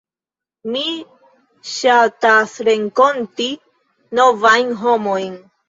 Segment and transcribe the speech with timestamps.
[0.75, 0.81] Mi
[1.73, 3.51] ŝatasrenkonti
[4.25, 5.41] novajn homojn.